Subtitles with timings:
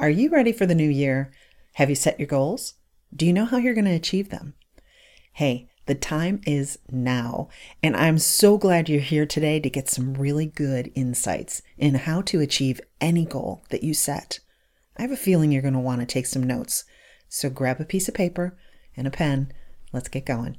[0.00, 1.30] Are you ready for the new year?
[1.74, 2.72] Have you set your goals?
[3.14, 4.54] Do you know how you're going to achieve them?
[5.34, 7.50] Hey, the time is now,
[7.82, 12.22] and I'm so glad you're here today to get some really good insights in how
[12.22, 14.40] to achieve any goal that you set.
[14.96, 16.84] I have a feeling you're going to want to take some notes,
[17.28, 18.56] so grab a piece of paper
[18.96, 19.52] and a pen.
[19.92, 20.56] Let's get going.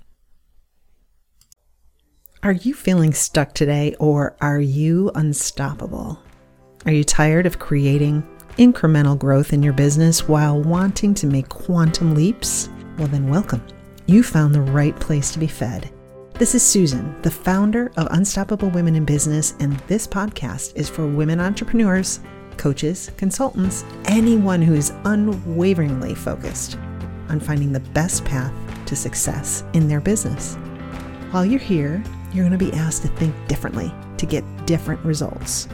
[2.43, 6.21] Are you feeling stuck today, or are you unstoppable?
[6.85, 8.23] Are you tired of creating
[8.57, 12.69] incremental growth in your business while wanting to make quantum leaps?
[12.97, 13.63] Well, then, welcome
[14.11, 15.89] you found the right place to be fed.
[16.33, 21.07] This is Susan, the founder of Unstoppable Women in Business, and this podcast is for
[21.07, 22.19] women entrepreneurs,
[22.57, 26.77] coaches, consultants, anyone who is unwaveringly focused
[27.29, 28.51] on finding the best path
[28.85, 30.55] to success in their business.
[31.31, 35.69] While you're here, you're going to be asked to think differently to get different results,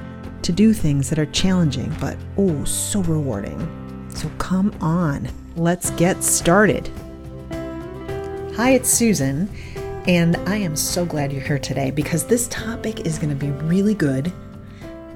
[0.48, 3.60] to do things that are challenging but oh, so rewarding.
[4.08, 6.90] So come on, let's get started.
[8.56, 9.50] Hi, it's Susan,
[10.08, 13.52] and I am so glad you're here today because this topic is going to be
[13.66, 14.32] really good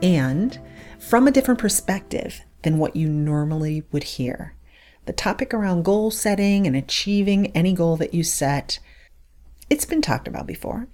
[0.01, 0.59] and
[0.99, 4.53] from a different perspective than what you normally would hear.
[5.05, 8.79] The topic around goal setting and achieving any goal that you set,
[9.69, 10.89] it's been talked about before.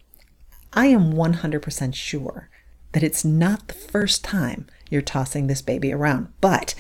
[0.74, 2.52] I am 100% sure
[2.92, 6.74] that it's not the first time you're tossing this baby around, but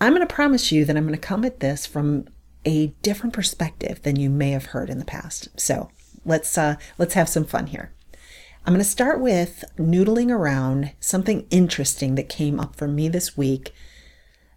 [0.00, 2.26] I'm going to promise you that I'm going to come at this from
[2.64, 5.48] a different perspective than you may have heard in the past.
[5.58, 5.90] So
[6.24, 7.92] let's uh, let's have some fun here.
[8.66, 13.36] I'm going to start with noodling around something interesting that came up for me this
[13.36, 13.72] week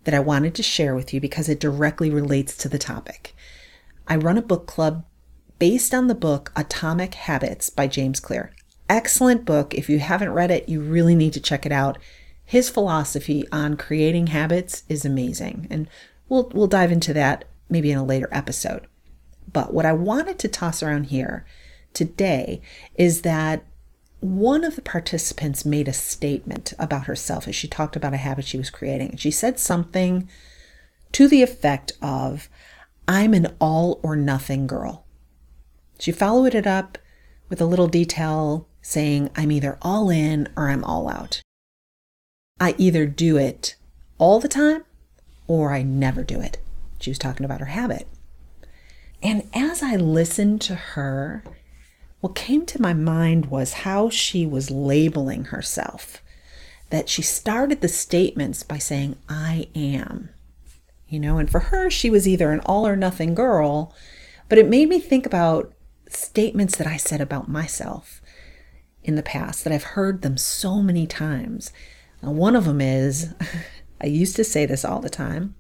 [0.04, 3.36] that I wanted to share with you because it directly relates to the topic.
[4.08, 5.06] I run a book club
[5.60, 8.52] based on the book Atomic Habits by James Clear.
[8.90, 9.76] Excellent book.
[9.76, 12.00] If you haven't read it, you really need to check it out.
[12.44, 15.88] His philosophy on creating habits is amazing, and
[16.28, 18.88] we'll we'll dive into that maybe in a later episode.
[19.52, 21.46] But what I wanted to toss around here
[21.94, 22.62] today
[22.96, 23.64] is that
[24.20, 28.46] one of the participants made a statement about herself as she talked about a habit
[28.46, 29.16] she was creating.
[29.18, 30.28] She said something
[31.14, 32.50] to the effect of,
[33.08, 35.06] I'm an all or nothing girl.
[36.00, 36.98] She followed it up
[37.48, 41.42] with a little detail saying, I'm either all in or I'm all out.
[42.60, 43.76] I either do it
[44.18, 44.84] all the time
[45.48, 46.58] or I never do it.
[47.00, 48.08] She was talking about her habit.
[49.22, 51.44] And as I listened to her,
[52.22, 56.22] what came to my mind was how she was labeling herself.
[56.90, 60.30] That she started the statements by saying, I am.
[61.08, 63.96] You know, and for her, she was either an all or nothing girl,
[64.48, 65.74] but it made me think about
[66.10, 68.19] statements that I said about myself
[69.04, 71.72] in the past that I've heard them so many times.
[72.22, 73.34] Now, one of them is
[74.02, 75.56] I used to say this all the time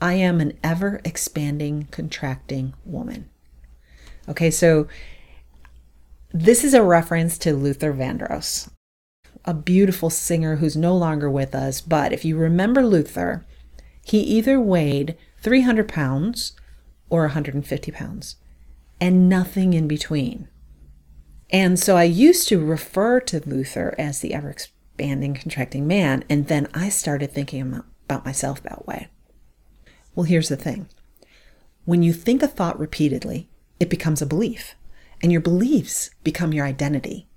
[0.00, 3.28] I am an ever expanding, contracting woman.
[4.28, 4.86] Okay, so
[6.32, 8.70] this is a reference to Luther Vandross,
[9.44, 11.80] a beautiful singer who's no longer with us.
[11.80, 13.44] But if you remember Luther,
[14.04, 16.52] he either weighed 300 pounds
[17.10, 18.36] or 150 pounds
[19.00, 20.48] and nothing in between.
[21.50, 26.24] And so I used to refer to Luther as the ever expanding, contracting man.
[26.28, 29.08] And then I started thinking about myself that way.
[30.14, 30.88] Well, here's the thing
[31.84, 33.48] when you think a thought repeatedly,
[33.80, 34.74] it becomes a belief,
[35.22, 37.28] and your beliefs become your identity.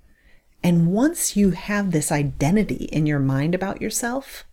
[0.62, 4.44] And once you have this identity in your mind about yourself,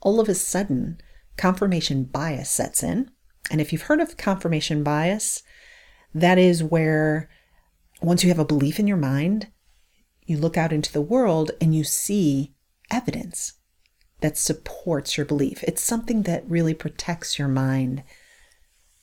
[0.00, 1.00] all of a sudden,
[1.36, 3.10] confirmation bias sets in.
[3.50, 5.42] And if you've heard of confirmation bias,
[6.14, 7.30] that is where
[8.00, 9.48] once you have a belief in your mind,
[10.24, 12.54] you look out into the world and you see
[12.90, 13.54] evidence
[14.20, 15.62] that supports your belief.
[15.64, 18.02] It's something that really protects your mind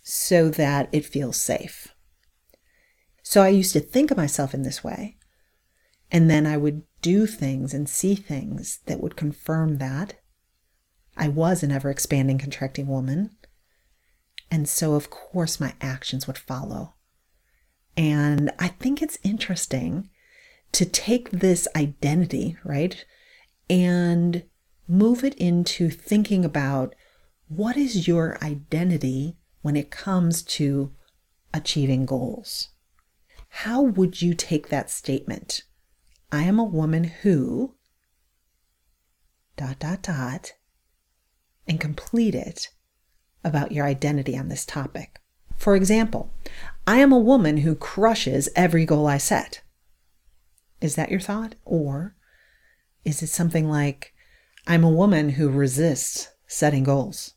[0.01, 1.89] so that it feels safe.
[3.23, 5.17] So I used to think of myself in this way.
[6.09, 10.15] And then I would do things and see things that would confirm that
[11.17, 13.31] I was an ever expanding, contracting woman.
[14.49, 16.95] And so, of course, my actions would follow.
[17.97, 20.09] And I think it's interesting
[20.71, 23.03] to take this identity, right?
[23.69, 24.43] And
[24.87, 26.93] move it into thinking about
[27.47, 30.93] what is your identity when it comes to
[31.53, 32.69] achieving goals.
[33.49, 35.63] How would you take that statement?
[36.31, 37.73] I am a woman who
[39.55, 40.53] dot dot dot
[41.67, 42.69] and complete it
[43.43, 45.19] about your identity on this topic.
[45.57, 46.31] For example,
[46.87, 49.61] I am a woman who crushes every goal I set.
[50.79, 51.55] Is that your thought?
[51.65, 52.15] Or
[53.03, 54.13] is it something like,
[54.65, 57.33] I'm a woman who resists setting goals.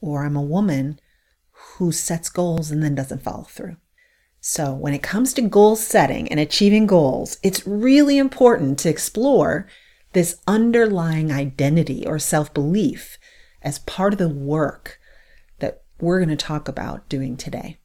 [0.00, 0.98] Or I'm a woman
[1.52, 3.76] who sets goals and then doesn't follow through.
[4.40, 9.66] So, when it comes to goal setting and achieving goals, it's really important to explore
[10.12, 13.18] this underlying identity or self belief
[13.62, 15.00] as part of the work
[15.60, 17.78] that we're going to talk about doing today.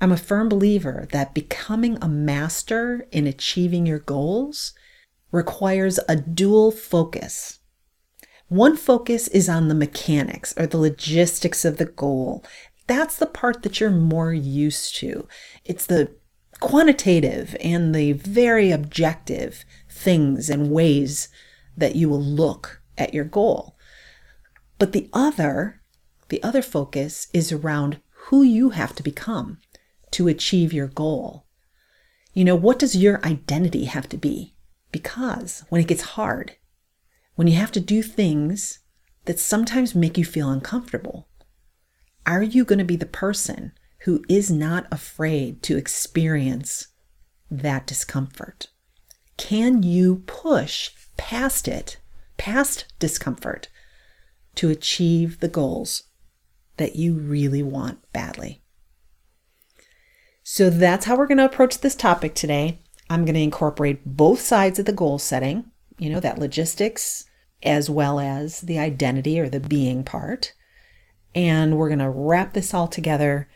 [0.00, 4.74] I'm a firm believer that becoming a master in achieving your goals
[5.32, 7.60] requires a dual focus.
[8.48, 12.44] One focus is on the mechanics or the logistics of the goal.
[12.86, 15.26] That's the part that you're more used to.
[15.64, 16.14] It's the
[16.60, 21.28] quantitative and the very objective things and ways
[21.76, 23.76] that you will look at your goal.
[24.78, 25.80] But the other,
[26.28, 29.58] the other focus is around who you have to become
[30.16, 31.44] to achieve your goal.
[32.32, 34.54] You know, what does your identity have to be?
[34.90, 36.56] Because when it gets hard,
[37.34, 38.78] when you have to do things
[39.26, 41.28] that sometimes make you feel uncomfortable,
[42.24, 43.72] are you going to be the person
[44.04, 46.88] who is not afraid to experience
[47.50, 48.68] that discomfort?
[49.36, 51.98] Can you push past it,
[52.38, 53.68] past discomfort,
[54.54, 56.04] to achieve the goals
[56.78, 58.62] that you really want badly?
[60.48, 62.78] So that's how we're going to approach this topic today.
[63.10, 67.24] I'm going to incorporate both sides of the goal setting, you know, that logistics
[67.64, 70.52] as well as the identity or the being part.
[71.34, 73.48] And we're going to wrap this all together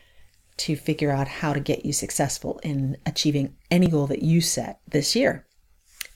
[0.57, 4.81] to figure out how to get you successful in achieving any goal that you set
[4.89, 5.47] this year.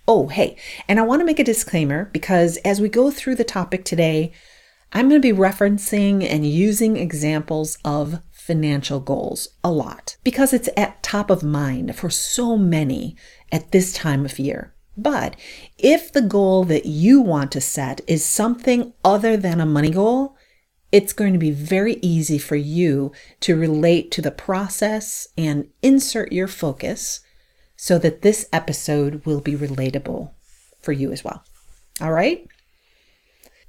[0.08, 0.56] Oh, hey,
[0.88, 4.32] and I want to make a disclaimer because as we go through the topic today,
[4.92, 10.68] I'm going to be referencing and using examples of financial goals a lot because it's
[10.76, 13.16] at top of mind for so many
[13.50, 14.74] at this time of year.
[14.98, 15.34] But
[15.78, 20.36] if the goal that you want to set is something other than a money goal,
[20.92, 26.30] it's going to be very easy for you to relate to the process and insert
[26.30, 27.20] your focus
[27.76, 30.32] so that this episode will be relatable
[30.80, 31.42] for you as well.
[32.00, 32.46] All right?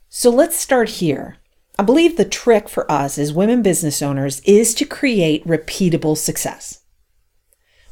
[0.09, 1.37] So let's start here.
[1.77, 6.81] I believe the trick for us as women business owners is to create repeatable success.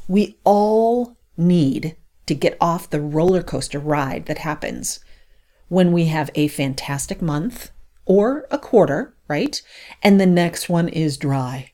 [0.07, 4.99] We all need to get off the roller coaster ride that happens
[5.67, 7.71] when we have a fantastic month
[8.05, 9.61] or a quarter, right?
[10.01, 11.71] And the next one is dry.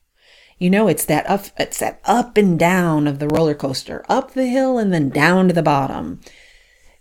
[0.57, 4.31] You know, it's that up it's that up and down of the roller coaster, up
[4.31, 6.21] the hill and then down to the bottom.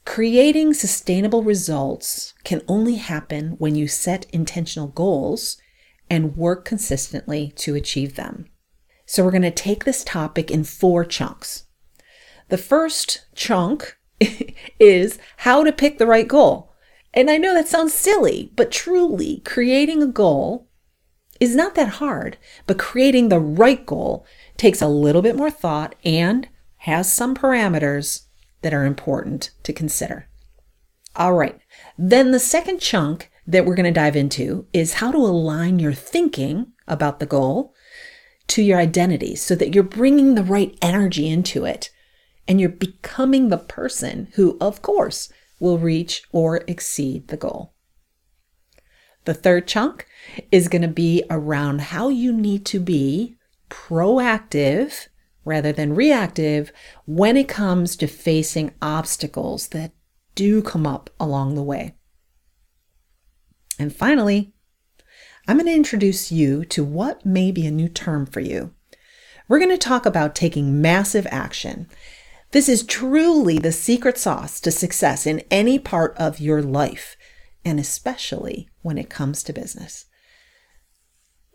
[0.08, 5.60] Creating sustainable results can only happen when you set intentional goals
[6.08, 8.46] and work consistently to achieve them.
[9.04, 11.66] So, we're going to take this topic in four chunks.
[12.48, 13.98] The first chunk
[14.80, 16.72] is how to pick the right goal.
[17.12, 20.70] And I know that sounds silly, but truly, creating a goal
[21.38, 24.24] is not that hard, but creating the right goal
[24.56, 28.27] takes a little bit more thought and has some parameters
[28.62, 30.28] that are important to consider.
[31.16, 31.58] All right.
[31.96, 35.92] Then the second chunk that we're going to dive into is how to align your
[35.92, 37.74] thinking about the goal
[38.48, 41.90] to your identity so that you're bringing the right energy into it
[42.46, 47.74] and you're becoming the person who, of course, will reach or exceed the goal.
[49.24, 50.06] The third chunk
[50.50, 53.36] is going to be around how you need to be
[53.68, 55.08] proactive
[55.48, 56.70] rather than reactive
[57.06, 59.92] when it comes to facing obstacles that
[60.34, 61.96] do come up along the way.
[63.78, 64.52] And finally,
[65.48, 68.74] I'm going to introduce you to what may be a new term for you.
[69.48, 71.88] We're going to talk about taking massive action.
[72.50, 77.16] This is truly the secret sauce to success in any part of your life,
[77.64, 80.04] and especially when it comes to business.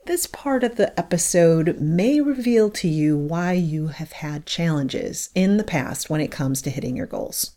[0.05, 5.55] This part of the episode may reveal to you why you have had challenges in
[5.55, 7.51] the past when it comes to hitting your goals.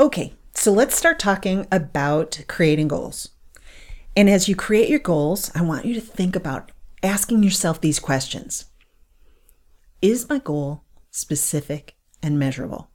[0.00, 3.28] Okay, so let's start talking about creating goals.
[4.16, 8.00] And as you create your goals, I want you to think about asking yourself these
[8.00, 8.64] questions
[10.02, 12.90] Is my goal specific and measurable?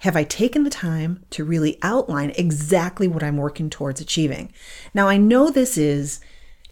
[0.00, 4.52] Have I taken the time to really outline exactly what I'm working towards achieving?
[4.92, 6.20] Now, I know this is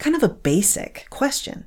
[0.01, 1.67] kind of a basic question.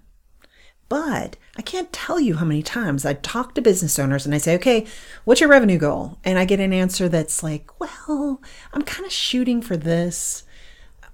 [0.90, 4.38] But I can't tell you how many times I talk to business owners and I
[4.38, 4.86] say, okay,
[5.24, 6.18] what's your revenue goal?
[6.24, 8.42] And I get an answer that's like, well,
[8.74, 10.44] I'm kind of shooting for this,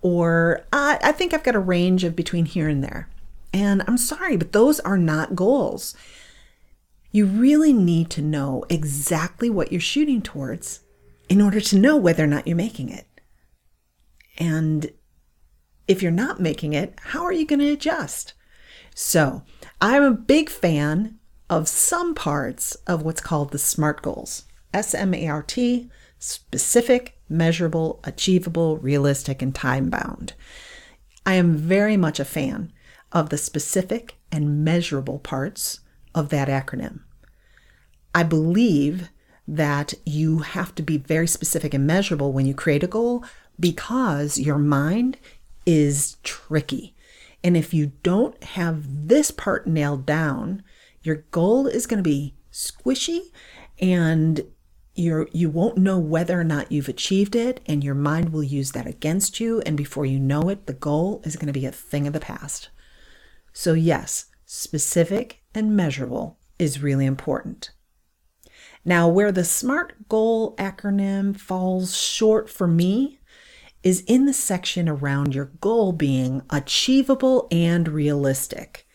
[0.02, 3.10] or I, I think I've got a range of between here and there.
[3.54, 5.96] And I'm sorry, but those are not goals.
[7.12, 10.82] You really need to know exactly what you're shooting towards
[11.28, 13.08] in order to know whether or not you're making it.
[14.38, 14.92] And
[15.90, 18.34] if you're not making it, how are you going to adjust?
[18.94, 19.44] So,
[19.82, 21.18] I'm a big fan
[21.50, 27.18] of some parts of what's called the SMART goals S M A R T, specific,
[27.28, 30.34] measurable, achievable, realistic, and time bound.
[31.26, 32.72] I am very much a fan
[33.12, 35.80] of the specific and measurable parts
[36.14, 37.00] of that acronym.
[38.14, 39.10] I believe
[39.48, 43.24] that you have to be very specific and measurable when you create a goal
[43.60, 45.18] because your mind
[45.66, 46.96] is tricky.
[47.44, 50.64] And if you don't have this part nailed down,
[51.02, 53.20] your goal is going to be squishy
[53.80, 54.42] and
[54.96, 58.74] you're you won't know whether or not you've achieved it and your mind will use
[58.74, 61.72] that against you and before you know it the goal is going to be a
[61.72, 62.70] thing of the past.
[63.54, 67.72] So yes, specific and measurable is really important.
[68.86, 73.19] Now, where the SMART goal acronym falls short for me
[73.84, 78.86] is in the section around your goal being achievable and realistic.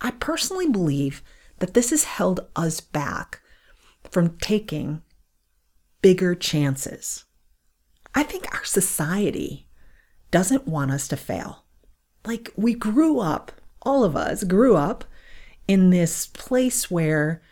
[0.00, 1.22] I personally believe
[1.58, 3.40] that this has held us back
[4.10, 5.02] from taking
[6.02, 7.24] bigger chances.
[8.14, 9.68] I think our society
[10.30, 11.64] doesn't want us to fail.
[12.26, 13.52] Like we grew up,
[13.82, 15.04] all of us grew up
[15.66, 17.42] in this place where,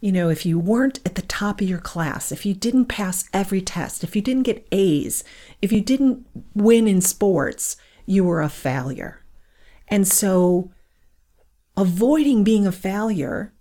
[0.00, 3.28] you know, if you weren't at the top of your class, if you didn't pass
[3.32, 5.22] every test, if you didn't get A's,
[5.62, 7.76] if you didn't win in sports,
[8.06, 9.24] you were a failure.
[9.86, 10.72] And so
[11.76, 13.54] avoiding being a failure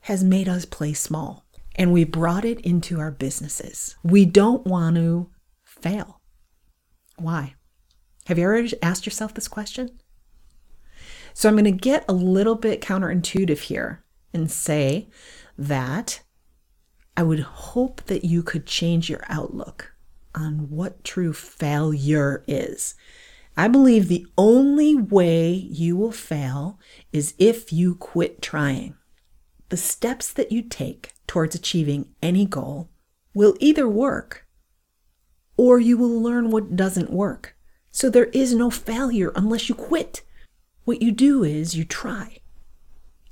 [0.00, 3.96] has made us play small and we brought it into our businesses.
[4.02, 5.30] We don't want to
[5.64, 6.20] fail.
[7.16, 7.54] Why?
[8.26, 9.98] Have you ever asked yourself this question?
[11.32, 14.04] So I'm going to get a little bit counterintuitive here
[14.34, 15.08] and say
[15.56, 16.20] that
[17.16, 19.92] I would hope that you could change your outlook
[20.34, 22.94] on what true failure is.
[23.56, 26.78] I believe the only way you will fail
[27.12, 28.94] is if you quit trying.
[29.70, 32.90] The steps that you take towards achieving any goal
[33.32, 34.46] will either work
[35.56, 37.56] or you will learn what doesn't work.
[37.90, 40.22] So there is no failure unless you quit.
[40.84, 42.38] What you do is you try.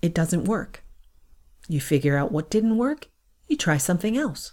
[0.01, 0.83] It doesn't work.
[1.69, 3.09] You figure out what didn't work,
[3.47, 4.53] you try something else,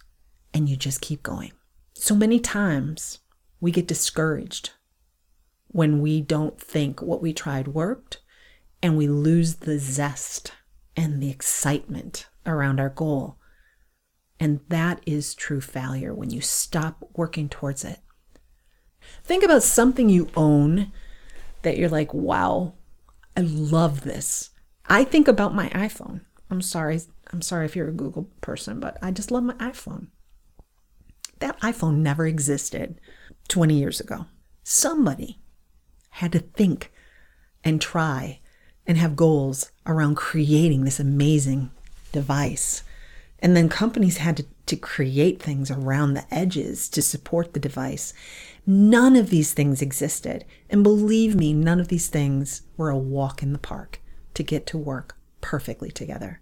[0.54, 1.52] and you just keep going.
[1.94, 3.20] So many times
[3.60, 4.72] we get discouraged
[5.68, 8.20] when we don't think what we tried worked
[8.84, 10.52] and we lose the zest
[10.98, 13.38] and the excitement around our goal.
[14.40, 18.00] And that is true failure when you stop working towards it.
[19.24, 20.92] Think about something you own
[21.62, 22.74] that you're like, wow,
[23.38, 24.50] I love this.
[24.88, 26.22] I think about my iPhone.
[26.50, 27.02] I'm sorry.
[27.34, 30.08] I'm sorry if you're a Google person, but I just love my iPhone.
[31.40, 33.00] That iPhone never existed
[33.48, 34.26] 20 years ago.
[34.64, 35.40] Somebody
[36.12, 36.92] had to think
[37.64, 38.40] and try
[38.86, 41.72] and have goals around creating this amazing
[42.12, 42.84] device.
[43.40, 48.14] And then companies had to, to create things around the edges to support the device.
[48.68, 50.46] None of these things existed.
[50.70, 54.00] And believe me, none of these things were a walk in the park
[54.36, 56.40] to get to work perfectly together.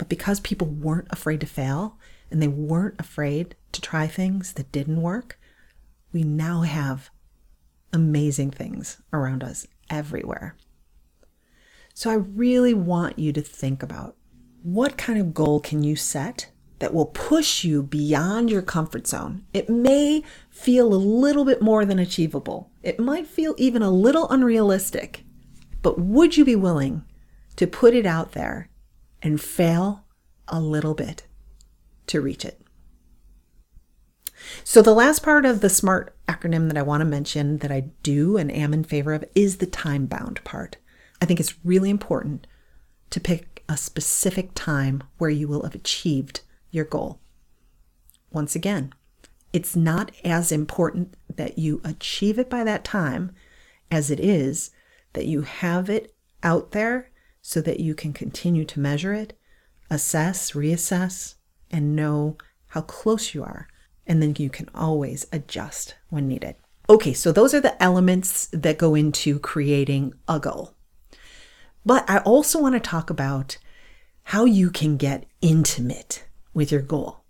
[0.00, 1.98] But because people weren't afraid to fail
[2.30, 5.38] and they weren't afraid to try things that didn't work,
[6.10, 7.10] we now have
[7.92, 10.56] amazing things around us everywhere.
[11.92, 14.16] So I really want you to think about
[14.62, 19.44] what kind of goal can you set that will push you beyond your comfort zone.
[19.52, 22.70] It may feel a little bit more than achievable.
[22.82, 25.24] It might feel even a little unrealistic.
[25.82, 27.04] But would you be willing
[27.56, 28.70] to put it out there
[29.22, 30.04] and fail
[30.48, 31.24] a little bit
[32.06, 32.60] to reach it?
[34.64, 37.90] So, the last part of the SMART acronym that I want to mention that I
[38.02, 40.76] do and am in favor of is the time bound part.
[41.20, 42.46] I think it's really important
[43.10, 47.20] to pick a specific time where you will have achieved your goal.
[48.32, 48.92] Once again,
[49.52, 53.32] it's not as important that you achieve it by that time
[53.90, 54.70] as it is
[55.12, 57.09] that you have it out there
[57.42, 59.38] so that you can continue to measure it,
[59.90, 61.34] assess, reassess,
[61.70, 62.36] and know
[62.68, 63.68] how close you are.
[64.06, 66.56] And then you can always adjust when needed.
[66.88, 70.74] Okay, so those are the elements that go into creating a goal.
[71.86, 73.58] But I also want to talk about
[74.24, 77.20] how you can get intimate with your goal.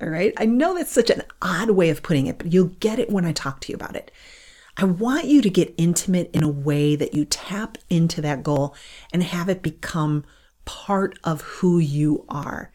[0.00, 0.34] All right.
[0.36, 3.24] I know that's such an odd way of putting it, but you'll get it when
[3.24, 4.10] I talk to you about it.
[4.76, 8.74] I want you to get intimate in a way that you tap into that goal
[9.12, 10.24] and have it become
[10.66, 12.72] part of who you are.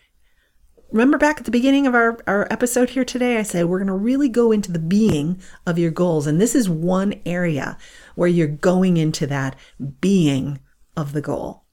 [0.91, 3.87] Remember back at the beginning of our, our episode here today, I said we're going
[3.87, 6.25] to really go into the being of your goals.
[6.27, 7.77] And this is one area
[8.15, 9.55] where you're going into that
[10.01, 10.59] being
[10.97, 11.65] of the goal.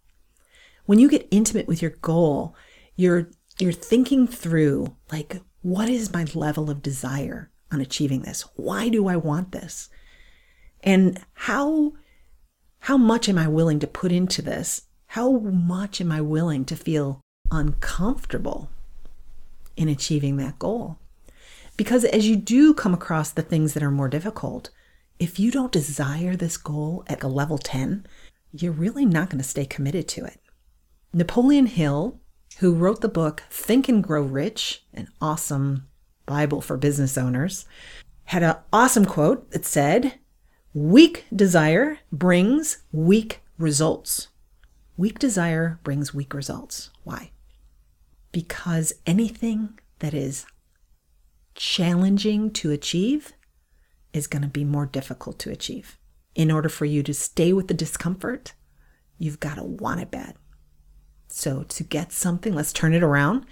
[0.85, 2.55] When you get intimate with your goal,
[2.97, 8.43] you're you're thinking through like what is my level of desire on achieving this?
[8.55, 9.89] Why do I want this?
[10.83, 11.93] And how
[12.81, 14.83] how much am I willing to put into this?
[15.09, 17.21] How much am I willing to feel
[17.51, 18.71] uncomfortable
[19.77, 20.99] in achieving that goal.
[21.77, 24.71] Because as you do come across the things that are more difficult,
[25.19, 28.07] if you don't desire this goal at a level 10,
[28.53, 30.41] you're really not going to stay committed to it.
[31.13, 32.21] Napoleon Hill,
[32.59, 35.87] who wrote the book Think and Grow Rich, an awesome
[36.27, 37.65] Bible for business owners,
[38.25, 40.15] had an awesome quote that said,
[40.75, 44.29] Weak desire brings weak results.
[44.97, 46.91] Weak desire brings weak results.
[47.05, 47.31] Why?
[48.33, 50.47] because anything that is
[51.55, 53.33] challenging to achieve
[54.13, 55.99] is going to be more difficult to achieve.
[56.35, 58.53] In order for you to stay with the discomfort,
[59.19, 60.35] you've got to want it bad.
[61.27, 63.45] So, to get something, let's turn it around.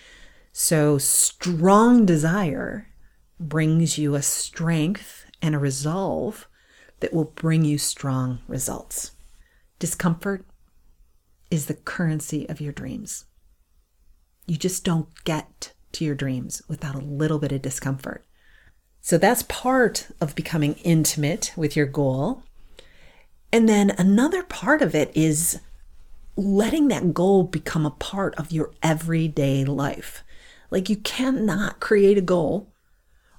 [0.53, 2.89] So, strong desire
[3.39, 6.49] brings you a strength and a resolve
[7.01, 9.13] that will bring you strong results.
[9.79, 10.45] Discomfort
[11.51, 13.27] is the currency of your dreams.
[14.47, 18.25] You just don't get to your dreams without a little bit of discomfort.
[19.01, 22.43] So that's part of becoming intimate with your goal.
[23.53, 25.61] And then another part of it is
[26.37, 30.25] letting that goal become a part of your everyday life.
[30.71, 32.73] Like you cannot create a goal,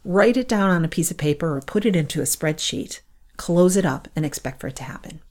[0.03, 3.01] write it down on a piece of paper or put it into a spreadsheet,
[3.38, 5.22] close it up, and expect for it to happen.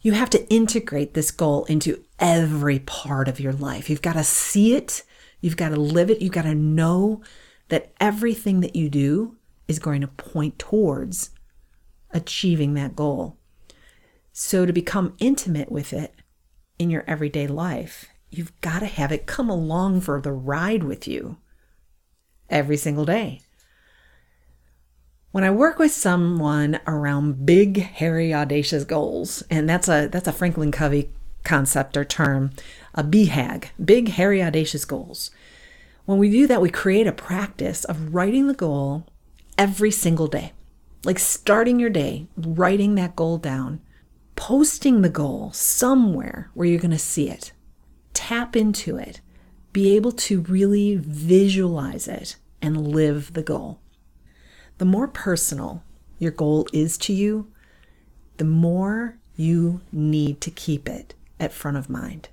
[0.00, 3.90] You have to integrate this goal into every part of your life.
[3.90, 5.02] You've got to see it,
[5.40, 7.22] you've got to live it, you've got to know
[7.68, 11.30] that everything that you do is going to point towards
[12.10, 13.36] achieving that goal.
[14.32, 16.14] So, to become intimate with it
[16.78, 21.08] in your everyday life, you've got to have it come along for the ride with
[21.08, 21.38] you
[22.48, 23.42] every single day.
[25.30, 30.32] When I work with someone around big, hairy, audacious goals, and that's a that's a
[30.32, 31.10] Franklin Covey
[31.44, 32.50] concept or term,
[32.94, 35.30] a BHAG, big, hairy, audacious goals.
[36.06, 39.06] When we do that, we create a practice of writing the goal
[39.58, 40.52] every single day.
[41.04, 43.82] Like starting your day, writing that goal down,
[44.34, 47.52] posting the goal somewhere where you're going to see it.
[48.14, 49.20] Tap into it.
[49.74, 53.80] Be able to really visualize it and live the goal.
[54.78, 55.82] The more personal
[56.18, 57.48] your goal is to you,
[58.36, 62.28] the more you need to keep it at front of mind.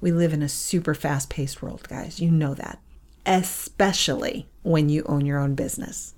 [0.00, 2.20] We live in a super fast paced world, guys.
[2.20, 2.80] You know that,
[3.24, 6.14] especially when you own your own business.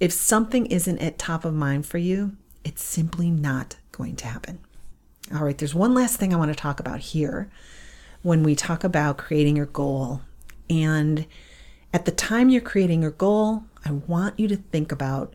[0.00, 4.58] If something isn't at top of mind for you, it's simply not going to happen.
[5.32, 7.50] All right, there's one last thing I want to talk about here
[8.22, 10.22] when we talk about creating your goal.
[10.68, 11.26] And
[11.92, 15.34] at the time you're creating your goal, I want you to think about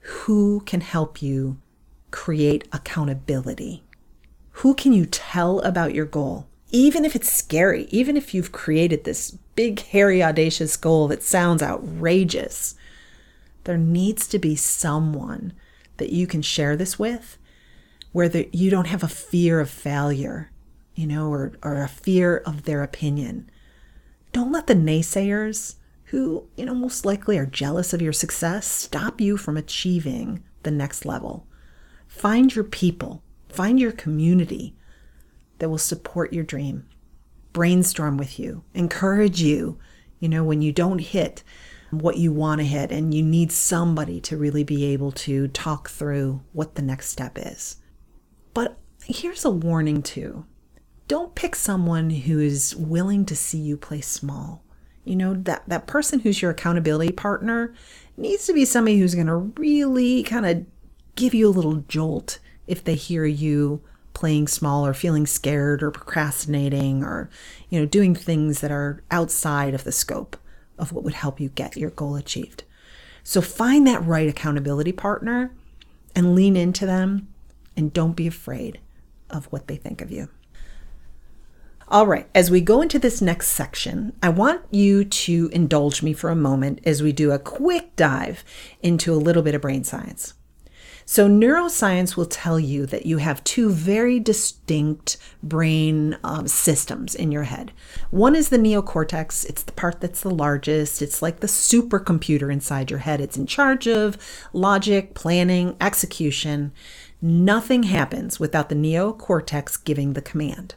[0.00, 1.58] who can help you
[2.10, 3.84] create accountability.
[4.52, 6.46] Who can you tell about your goal?
[6.70, 11.62] Even if it's scary, even if you've created this big, hairy, audacious goal that sounds
[11.62, 12.74] outrageous,
[13.64, 15.52] there needs to be someone
[15.98, 17.36] that you can share this with
[18.12, 20.50] where the, you don't have a fear of failure,
[20.94, 23.50] you know, or, or a fear of their opinion.
[24.32, 25.76] Don't let the naysayers
[26.10, 30.70] who, you know, most likely are jealous of your success, stop you from achieving the
[30.70, 31.46] next level.
[32.08, 34.74] Find your people, find your community
[35.58, 36.84] that will support your dream,
[37.52, 39.78] brainstorm with you, encourage you,
[40.18, 41.44] you know, when you don't hit
[41.90, 45.88] what you want to hit and you need somebody to really be able to talk
[45.88, 47.76] through what the next step is.
[48.52, 50.44] But here's a warning too.
[51.06, 54.64] Don't pick someone who is willing to see you play small
[55.04, 57.74] you know, that, that person who's your accountability partner
[58.16, 60.66] needs to be somebody who's going to really kind of
[61.16, 63.80] give you a little jolt if they hear you
[64.12, 67.30] playing small or feeling scared or procrastinating or,
[67.68, 70.36] you know, doing things that are outside of the scope
[70.78, 72.64] of what would help you get your goal achieved.
[73.22, 75.52] So find that right accountability partner
[76.14, 77.28] and lean into them
[77.76, 78.80] and don't be afraid
[79.28, 80.28] of what they think of you.
[81.92, 86.12] All right, as we go into this next section, I want you to indulge me
[86.12, 88.44] for a moment as we do a quick dive
[88.80, 90.34] into a little bit of brain science.
[91.04, 97.32] So, neuroscience will tell you that you have two very distinct brain um, systems in
[97.32, 97.72] your head.
[98.12, 102.92] One is the neocortex, it's the part that's the largest, it's like the supercomputer inside
[102.92, 103.20] your head.
[103.20, 104.16] It's in charge of
[104.52, 106.70] logic, planning, execution.
[107.20, 110.76] Nothing happens without the neocortex giving the command.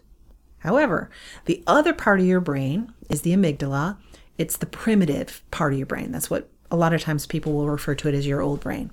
[0.63, 1.09] However,
[1.43, 3.97] the other part of your brain is the amygdala.
[4.37, 6.11] It's the primitive part of your brain.
[6.11, 8.89] That's what a lot of times people will refer to it as your old brain.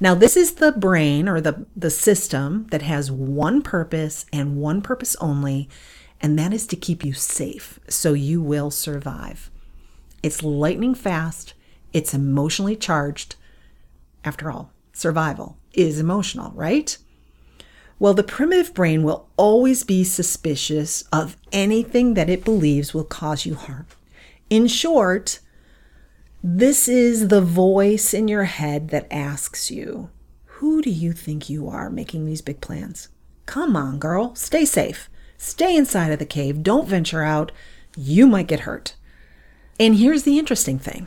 [0.00, 4.82] Now, this is the brain or the, the system that has one purpose and one
[4.82, 5.68] purpose only,
[6.20, 9.52] and that is to keep you safe so you will survive.
[10.20, 11.54] It's lightning fast,
[11.92, 13.36] it's emotionally charged.
[14.24, 16.98] After all, survival is emotional, right?
[17.98, 23.46] Well, the primitive brain will always be suspicious of anything that it believes will cause
[23.46, 23.86] you harm.
[24.50, 25.40] In short,
[26.42, 30.10] this is the voice in your head that asks you,
[30.44, 33.08] Who do you think you are making these big plans?
[33.46, 35.08] Come on, girl, stay safe.
[35.36, 36.62] Stay inside of the cave.
[36.62, 37.52] Don't venture out.
[37.96, 38.94] You might get hurt.
[39.78, 41.06] And here's the interesting thing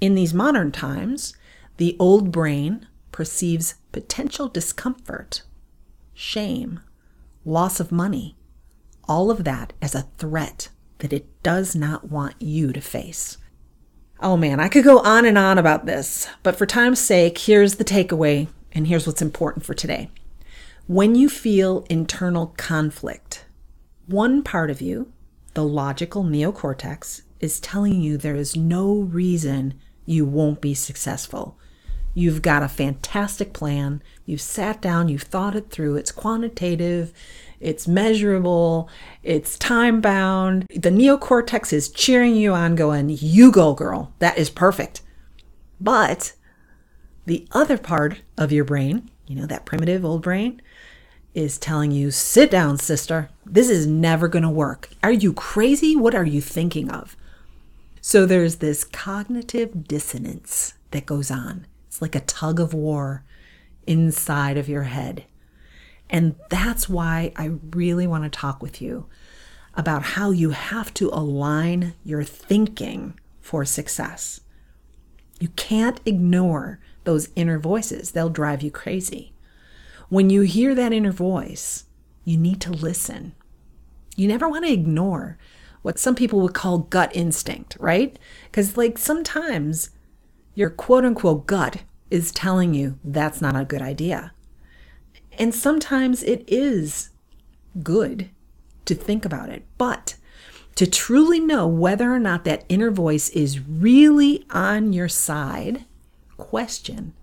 [0.00, 1.34] in these modern times,
[1.76, 5.42] the old brain perceives potential discomfort,
[6.18, 6.80] shame,
[7.44, 8.36] loss of money,
[9.08, 13.38] all of that as a threat that it does not want you to face.
[14.18, 17.76] Oh man, I could go on and on about this, but for time's sake, here's
[17.76, 20.10] the takeaway, and here's what's important for today.
[20.88, 23.44] When you feel internal conflict,
[24.06, 25.12] one part of you,
[25.54, 31.56] the logical neocortex, is telling you there is no reason you won't be successful.
[32.18, 34.02] You've got a fantastic plan.
[34.26, 35.94] You've sat down, you've thought it through.
[35.94, 37.12] It's quantitative,
[37.60, 38.88] it's measurable,
[39.22, 40.66] it's time bound.
[40.68, 44.12] The neocortex is cheering you on, going, You go, girl.
[44.18, 45.02] That is perfect.
[45.80, 46.32] But
[47.24, 50.60] the other part of your brain, you know, that primitive old brain,
[51.34, 53.30] is telling you, Sit down, sister.
[53.46, 54.88] This is never going to work.
[55.04, 55.94] Are you crazy?
[55.94, 57.16] What are you thinking of?
[58.00, 61.66] So there's this cognitive dissonance that goes on.
[61.98, 63.24] It's like a tug of war
[63.84, 65.24] inside of your head.
[66.08, 69.08] And that's why I really want to talk with you
[69.74, 74.42] about how you have to align your thinking for success.
[75.40, 79.32] You can't ignore those inner voices, they'll drive you crazy.
[80.08, 81.86] When you hear that inner voice,
[82.24, 83.34] you need to listen.
[84.14, 85.36] You never want to ignore
[85.82, 88.16] what some people would call gut instinct, right?
[88.44, 89.90] Because, like, sometimes
[90.54, 94.32] your quote unquote gut is telling you that's not a good idea.
[95.38, 97.10] And sometimes it is
[97.82, 98.30] good
[98.86, 99.64] to think about it.
[99.76, 100.16] But
[100.74, 105.84] to truly know whether or not that inner voice is really on your side,
[106.36, 107.14] question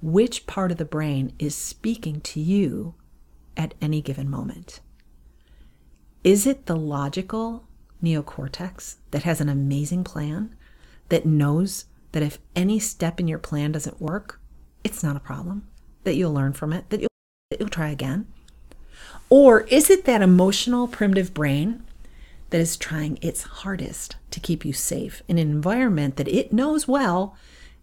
[0.00, 2.94] which part of the brain is speaking to you
[3.56, 4.80] at any given moment.
[6.22, 7.64] Is it the logical
[8.02, 10.54] neocortex that has an amazing plan
[11.08, 14.40] that knows that if any step in your plan doesn't work,
[14.84, 15.66] it's not a problem,
[16.04, 17.08] that you'll learn from it, that you'll
[17.50, 18.26] that you'll try again?
[19.30, 21.82] Or is it that emotional primitive brain
[22.50, 26.88] that is trying its hardest to keep you safe in an environment that it knows
[26.88, 27.36] well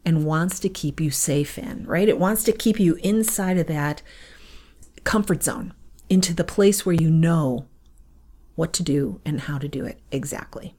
[0.03, 2.07] and wants to keep you safe in, right?
[2.07, 4.01] It wants to keep you inside of that
[5.03, 5.73] comfort zone,
[6.09, 7.67] into the place where you know
[8.55, 10.75] what to do and how to do it exactly.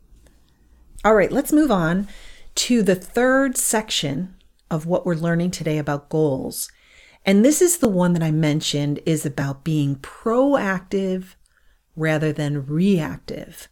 [1.05, 2.09] All right, let's move on
[2.57, 4.35] to the third section
[4.71, 6.71] of what we're learning today about goals.
[7.25, 11.35] And this is the one that I mentioned is about being proactive
[11.95, 13.69] rather than reactive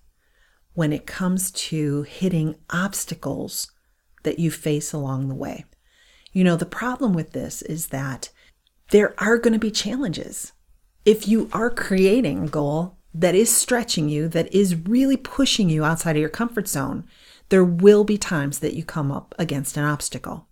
[0.75, 3.71] when it comes to hitting obstacles
[4.25, 5.65] that you face along the way.
[6.33, 8.31] You know, the problem with this is that
[8.91, 10.53] there are going to be challenges.
[11.05, 15.85] If you are creating a goal that is stretching you, that is really pushing you
[15.85, 17.05] outside of your comfort zone,
[17.49, 20.49] there will be times that you come up against an obstacle.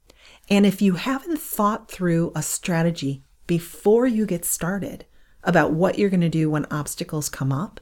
[0.48, 5.06] And if you haven't thought through a strategy before you get started
[5.44, 7.80] about what you're going to do when obstacles come up,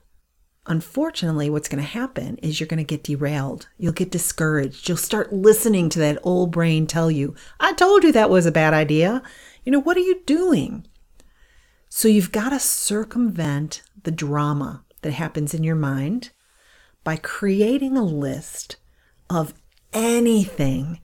[0.66, 3.68] unfortunately, what's going to happen is you're going to get derailed.
[3.76, 4.88] You'll get discouraged.
[4.88, 8.52] You'll start listening to that old brain tell you, I told you that was a
[8.52, 9.22] bad idea.
[9.64, 10.86] You know, what are you doing?
[11.88, 16.30] So you've got to circumvent the drama that happens in your mind
[17.02, 18.76] by creating a list
[19.30, 19.54] of
[19.94, 21.00] anything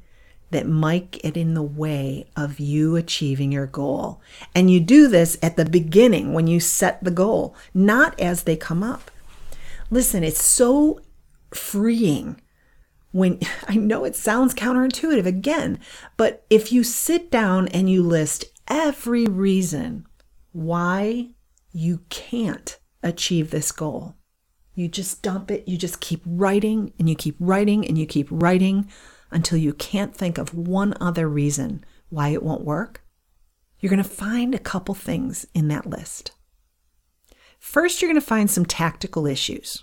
[0.51, 4.21] that might get in the way of you achieving your goal.
[4.55, 8.57] And you do this at the beginning when you set the goal, not as they
[8.57, 9.11] come up.
[9.91, 11.01] Listen, it's so
[11.53, 12.41] freeing
[13.13, 15.81] when I know it sounds counterintuitive again,
[16.17, 20.07] but if you sit down and you list every reason
[20.53, 21.31] why
[21.73, 24.17] you can't achieve this goal.
[24.77, 28.29] You just dump it, you just keep writing and you keep writing and you keep
[28.31, 28.91] writing
[29.31, 33.03] until you can't think of one other reason why it won't work.
[33.81, 36.33] You're going to find a couple things in that list.
[37.59, 39.83] First, you're going to find some tactical issues.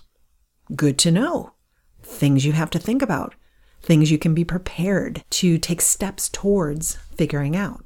[0.76, 1.54] Good to know.
[2.00, 3.34] Things you have to think about,
[3.82, 7.84] things you can be prepared to take steps towards figuring out.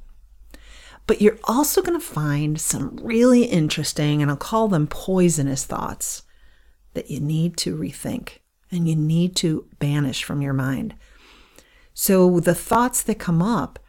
[1.07, 6.21] But you're also going to find some really interesting, and I'll call them poisonous thoughts
[6.93, 8.39] that you need to rethink
[8.71, 10.95] and you need to banish from your mind.
[11.93, 13.79] So the thoughts that come up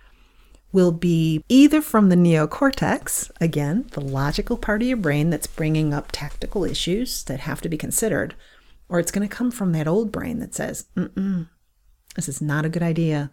[0.73, 5.93] will be either from the neocortex, again, the logical part of your brain that's bringing
[5.93, 8.35] up tactical issues that have to be considered,
[8.89, 11.49] or it's going to come from that old brain that says, mm
[12.17, 13.31] this is not a good idea.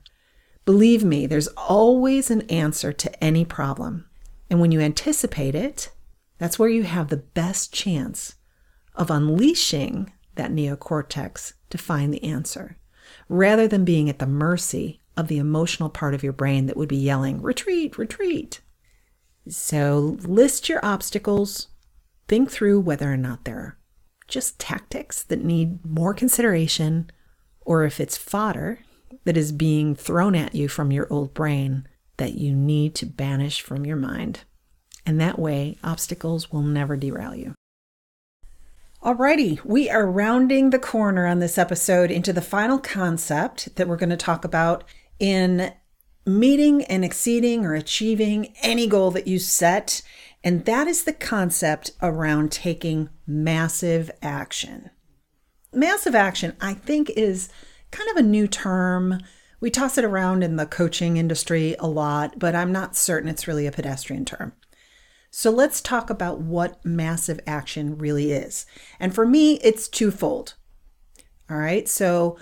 [0.64, 4.06] Believe me, there's always an answer to any problem.
[4.52, 5.90] And when you anticipate it,
[6.38, 8.36] that's where you have the best chance
[8.98, 12.78] of unleashing that neocortex to find the answer,
[13.30, 16.90] rather than being at the mercy of the emotional part of your brain that would
[16.90, 18.60] be yelling, retreat, retreat.
[19.48, 21.70] So list your obstacles,
[22.28, 23.78] think through whether or not they're
[24.28, 27.10] just tactics that need more consideration,
[27.62, 28.80] or if it's fodder
[29.24, 33.62] that is being thrown at you from your old brain that you need to banish
[33.62, 34.42] from your mind.
[35.06, 37.54] And that way, obstacles will never derail you.
[39.04, 43.96] Alrighty, we are rounding the corner on this episode into the final concept that we're
[43.96, 44.84] going to talk about
[45.20, 45.72] in
[46.26, 50.02] meeting and exceeding or achieving any goal that you set.
[50.44, 54.90] And that is the concept around taking massive action.
[55.72, 57.50] Massive action, I think, is
[57.92, 59.20] kind of a new term.
[59.60, 63.48] We toss it around in the coaching industry a lot, but I'm not certain it's
[63.48, 64.54] really a pedestrian term.
[65.30, 68.66] So let's talk about what massive action really is.
[69.00, 70.56] And for me, it's twofold.
[71.50, 71.88] All right.
[71.88, 72.38] So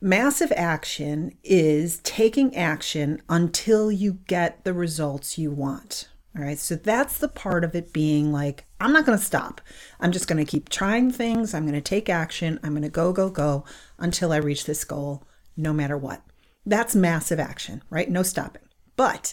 [0.00, 6.08] Massive action is taking action until you get the results you want.
[6.36, 6.58] All right.
[6.58, 9.62] So that's the part of it being like, I'm not going to stop.
[9.98, 11.54] I'm just going to keep trying things.
[11.54, 12.60] I'm going to take action.
[12.62, 13.64] I'm going to go, go, go
[13.98, 16.20] until I reach this goal, no matter what.
[16.66, 18.10] That's massive action, right?
[18.10, 18.62] No stopping.
[18.96, 19.32] But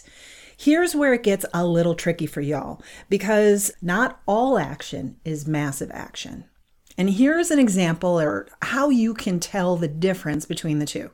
[0.56, 5.90] here's where it gets a little tricky for y'all because not all action is massive
[5.92, 6.44] action.
[6.96, 11.10] And here's an example or how you can tell the difference between the two.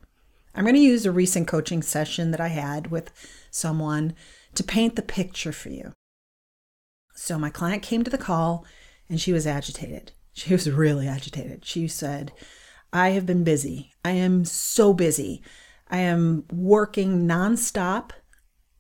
[0.54, 3.10] I'm going to use a recent coaching session that I had with
[3.50, 4.14] someone
[4.54, 5.92] to paint the picture for you.
[7.14, 8.64] So, my client came to the call
[9.08, 10.12] and she was agitated.
[10.32, 11.64] She was really agitated.
[11.64, 12.32] She said,
[12.92, 13.92] I have been busy.
[14.04, 15.42] I am so busy.
[15.88, 18.10] I am working nonstop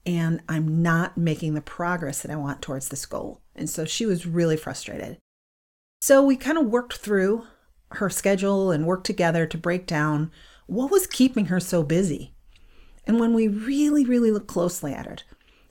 [0.06, 3.42] and I'm not making the progress that I want towards this goal.
[3.54, 5.18] And so she was really frustrated.
[6.00, 7.44] So we kind of worked through
[7.92, 10.30] her schedule and worked together to break down
[10.66, 12.34] what was keeping her so busy.
[13.06, 15.24] And when we really, really looked closely at it,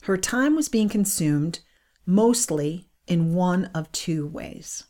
[0.03, 1.59] her time was being consumed
[2.05, 4.83] mostly in one of two ways.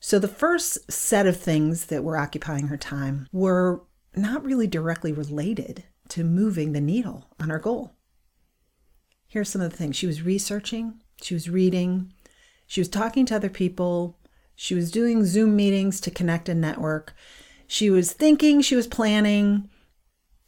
[0.00, 3.82] So the first set of things that were occupying her time were
[4.16, 7.94] not really directly related to moving the needle on her goal.
[9.30, 12.12] Here's some of the things she was researching, she was reading,
[12.66, 14.18] she was talking to other people,
[14.56, 17.14] she was doing Zoom meetings to connect and network.
[17.68, 19.70] She was thinking, she was planning,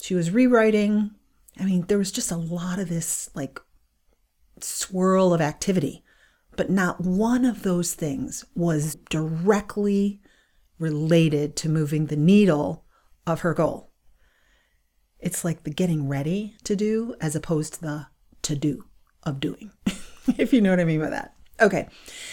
[0.01, 1.13] she was rewriting.
[1.61, 3.61] I mean, there was just a lot of this like
[4.59, 6.03] swirl of activity,
[6.57, 10.21] but not one of those things was directly
[10.81, 12.85] related to moving the needle
[13.29, 13.93] of her goal.
[15.21, 18.07] It's like the getting ready to do as opposed to the
[18.43, 18.85] to do
[19.23, 19.71] of doing,
[20.39, 21.35] if you know what I mean by that.
[21.61, 21.89] Okay.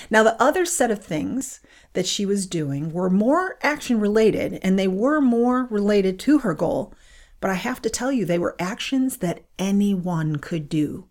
[0.10, 1.60] Now, the other set of things
[1.94, 6.54] that she was doing were more action related and they were more related to her
[6.54, 6.94] goal.
[7.40, 11.10] But I have to tell you, they were actions that anyone could do.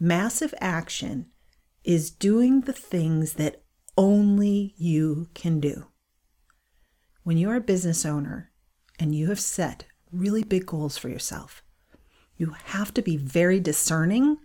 [0.00, 1.26] Massive action
[1.84, 3.62] is doing the things that
[3.96, 5.86] only you can do.
[7.22, 8.50] When you're a business owner
[8.98, 11.62] and you have set really big goals for yourself,
[12.36, 14.38] you have to be very discerning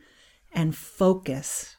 [0.54, 1.75] and focus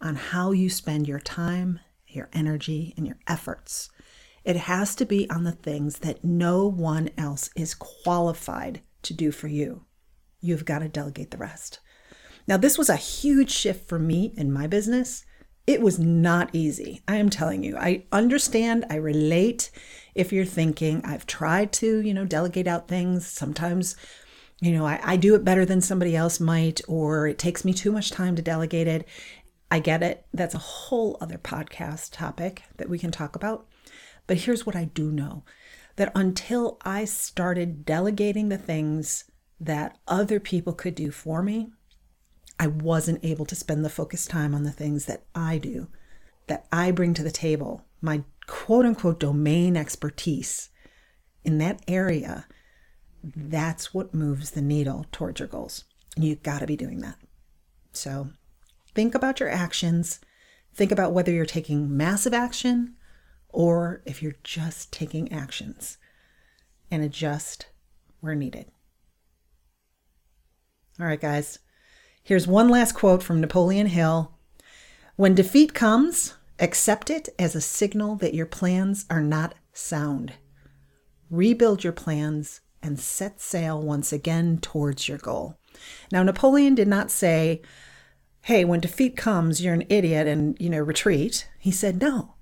[0.00, 3.90] on how you spend your time, your energy, and your efforts.
[4.44, 9.30] It has to be on the things that no one else is qualified to do
[9.30, 9.84] for you.
[10.40, 11.78] You've got to delegate the rest.
[12.48, 15.24] Now, this was a huge shift for me in my business.
[15.64, 17.02] It was not easy.
[17.06, 17.76] I am telling you.
[17.76, 19.70] I understand, I relate
[20.16, 23.24] if you're thinking I've tried to, you know, delegate out things.
[23.24, 23.94] Sometimes
[24.62, 27.74] you know, I, I do it better than somebody else might, or it takes me
[27.74, 29.08] too much time to delegate it.
[29.72, 30.24] I get it.
[30.32, 33.66] That's a whole other podcast topic that we can talk about.
[34.28, 35.42] But here's what I do know
[35.96, 39.24] that until I started delegating the things
[39.58, 41.72] that other people could do for me,
[42.60, 45.88] I wasn't able to spend the focused time on the things that I do,
[46.46, 50.70] that I bring to the table, my quote unquote domain expertise
[51.42, 52.46] in that area.
[53.22, 55.84] That's what moves the needle towards your goals.
[56.16, 57.16] And you got to be doing that.
[57.92, 58.30] So
[58.94, 60.20] think about your actions.
[60.74, 62.94] Think about whether you're taking massive action
[63.48, 65.98] or if you're just taking actions
[66.90, 67.66] and adjust
[68.20, 68.66] where needed.
[70.98, 71.58] All right, guys.
[72.22, 74.32] Here's one last quote from Napoleon Hill
[75.16, 80.34] When defeat comes, accept it as a signal that your plans are not sound.
[81.30, 85.58] Rebuild your plans and set sail once again towards your goal.
[86.10, 87.62] Now, Napoleon did not say,
[88.42, 91.48] Hey, when defeat comes, you're an idiot and, you know, retreat.
[91.58, 92.34] He said, No.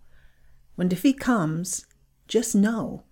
[0.76, 1.86] When defeat comes,
[2.26, 3.04] just know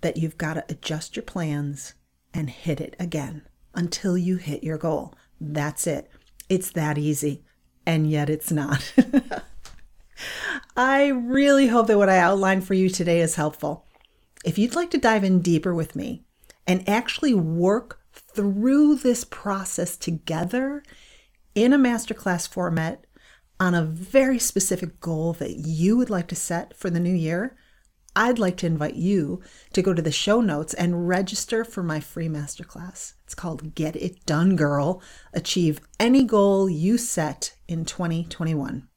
[0.00, 1.94] that you've got to adjust your plans
[2.32, 3.42] and hit it again
[3.74, 5.14] until you hit your goal.
[5.40, 6.08] That's it.
[6.48, 7.42] It's that easy.
[7.86, 8.94] And yet it's not.
[10.76, 13.86] I really hope that what I outlined for you today is helpful.
[14.44, 16.24] If you'd like to dive in deeper with me
[16.66, 20.82] and actually work through this process together
[21.54, 23.06] in a masterclass format
[23.60, 27.56] on a very specific goal that you would like to set for the new year,
[28.16, 31.98] I'd like to invite you to go to the show notes and register for my
[31.98, 33.14] free masterclass.
[33.24, 38.88] It's called Get It Done, Girl Achieve Any Goal You Set in 2021.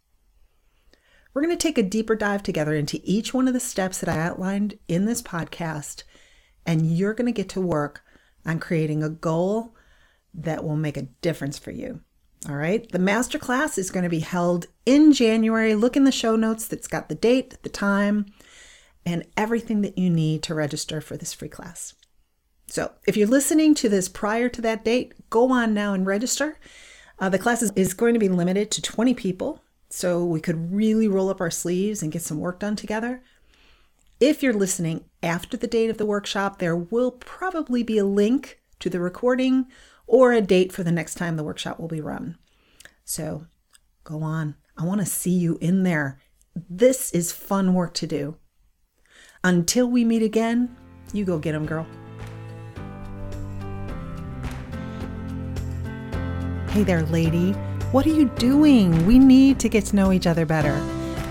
[1.34, 4.10] We're going to take a deeper dive together into each one of the steps that
[4.10, 6.04] I outlined in this podcast,
[6.68, 8.04] and you're going to get to work
[8.46, 9.74] on creating a goal
[10.34, 12.02] that will make a difference for you.
[12.48, 12.90] All right.
[12.92, 15.74] The masterclass is going to be held in January.
[15.74, 18.28] Look in the show notes that's got the date, the time,
[19.06, 21.96] and everything that you need to register for this free class.
[22.68, 26.60] So, if you're listening to this prior to that date, go on now and register.
[27.18, 30.74] Uh, the class is, is going to be limited to 20 people, so we could
[30.74, 33.24] really roll up our sleeves and get some work done together.
[34.20, 38.60] If you're listening after the date of the workshop, there will probably be a link
[38.80, 39.66] to the recording
[40.06, 42.38] or a date for the next time the workshop will be run.
[43.04, 43.48] So
[44.04, 44.56] go on.
[44.78, 46.20] I want to see you in there.
[46.70, 48.38] This is fun work to do.
[49.44, 50.76] Until we meet again,
[51.14, 51.88] you go get them, girl.
[56.70, 57.54] Hey there, lady.
[57.92, 59.06] What are you doing?
[59.08, 60.76] We need to get to know each other better.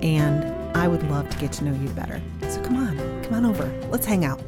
[0.04, 0.46] and
[0.78, 2.22] I would love to get to know you better.
[2.48, 3.66] So come on, come on over.
[3.90, 4.40] Let's hang out.